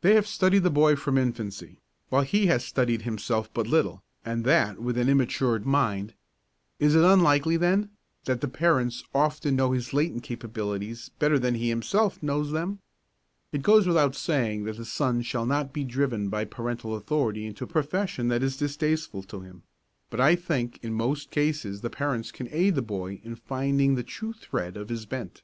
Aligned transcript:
They 0.00 0.14
have 0.14 0.26
studied 0.26 0.60
the 0.62 0.70
boy 0.70 0.96
from 0.96 1.18
infancy, 1.18 1.76
while 2.08 2.22
he 2.22 2.46
has 2.46 2.64
studied 2.64 3.02
himself 3.02 3.52
but 3.52 3.66
little, 3.66 4.02
and 4.24 4.46
that 4.46 4.78
with 4.80 4.96
an 4.96 5.08
immatured 5.10 5.66
mind. 5.66 6.14
Is 6.78 6.94
it 6.94 7.04
unlikely, 7.04 7.58
then, 7.58 7.90
that 8.24 8.40
the 8.40 8.48
parents 8.48 9.04
often 9.14 9.56
know 9.56 9.72
his 9.72 9.92
latent 9.92 10.22
capabilities 10.22 11.10
better 11.18 11.38
than 11.38 11.56
he 11.56 11.68
himself 11.68 12.22
knows 12.22 12.52
them? 12.52 12.78
It 13.52 13.60
goes 13.60 13.86
without 13.86 14.14
saying 14.16 14.64
that 14.64 14.78
the 14.78 14.86
son 14.86 15.20
shall 15.20 15.44
not 15.44 15.74
be 15.74 15.84
driven 15.84 16.30
by 16.30 16.46
parental 16.46 16.94
authority 16.96 17.44
into 17.44 17.64
a 17.64 17.66
profession 17.66 18.28
that 18.28 18.42
is 18.42 18.56
distasteful 18.56 19.22
to 19.24 19.40
him; 19.42 19.64
but 20.08 20.18
I 20.18 20.34
think 20.34 20.78
in 20.82 20.94
most 20.94 21.30
cases 21.30 21.82
the 21.82 21.90
parents 21.90 22.32
can 22.32 22.48
aid 22.52 22.74
the 22.74 22.80
boy 22.80 23.20
in 23.22 23.36
finding 23.36 23.96
the 23.96 24.02
true 24.02 24.32
thread 24.32 24.78
of 24.78 24.88
his 24.88 25.04
bent. 25.04 25.42